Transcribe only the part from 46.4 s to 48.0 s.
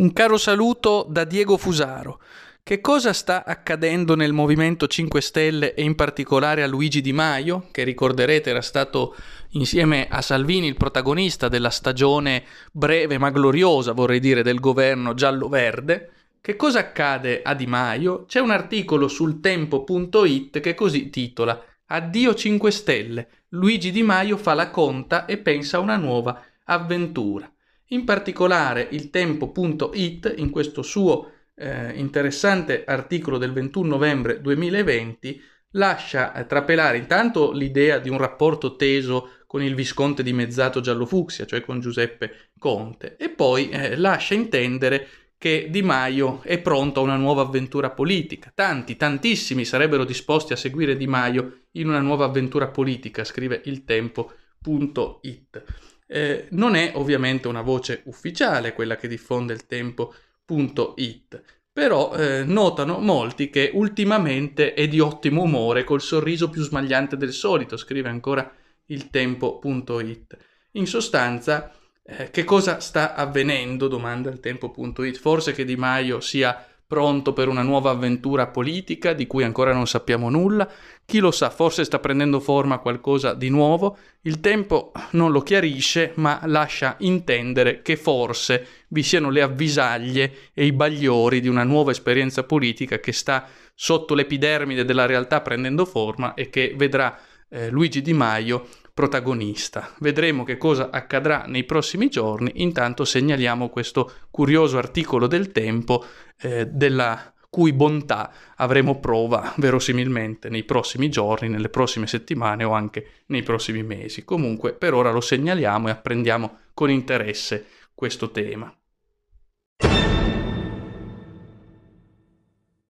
è pronto a una nuova avventura